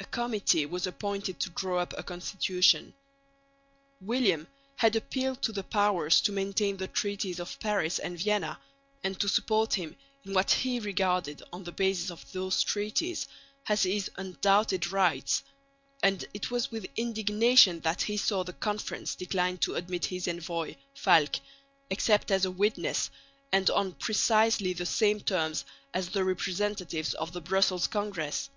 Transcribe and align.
A 0.00 0.04
committee 0.04 0.66
was 0.66 0.86
appointed 0.86 1.40
to 1.40 1.48
draw 1.48 1.78
up 1.80 1.94
a 1.96 2.02
constitution. 2.02 2.92
William 4.02 4.46
had 4.76 4.94
appealed 4.94 5.40
to 5.44 5.50
the 5.50 5.62
Powers 5.62 6.20
to 6.20 6.30
maintain 6.30 6.76
the 6.76 6.86
Treaties 6.88 7.40
of 7.40 7.58
Paris 7.58 7.98
and 7.98 8.18
Vienna 8.18 8.60
and 9.02 9.18
to 9.18 9.30
support 9.30 9.72
him 9.72 9.96
in 10.26 10.34
what 10.34 10.50
he 10.50 10.78
regarded, 10.78 11.42
on 11.54 11.64
the 11.64 11.72
basis 11.72 12.10
of 12.10 12.30
those 12.32 12.62
treaties, 12.62 13.26
as 13.66 13.84
his 13.84 14.10
undoubted 14.16 14.92
rights; 14.92 15.42
and 16.02 16.26
it 16.34 16.50
was 16.50 16.70
with 16.70 16.84
indignation 16.96 17.80
that 17.80 18.02
he 18.02 18.18
saw 18.18 18.42
the 18.42 18.52
Conference 18.52 19.14
decline 19.14 19.56
to 19.56 19.76
admit 19.76 20.04
his 20.04 20.28
envoy, 20.28 20.74
Falck, 20.94 21.36
except 21.88 22.30
as 22.30 22.44
a 22.44 22.50
witness 22.50 23.10
and 23.50 23.70
on 23.70 23.92
precisely 23.94 24.74
the 24.74 24.84
same 24.84 25.18
terms 25.18 25.64
as 25.94 26.10
the 26.10 26.24
representatives 26.24 27.14
of 27.14 27.32
the 27.32 27.40
Brussels 27.40 27.86
Congress. 27.86 28.50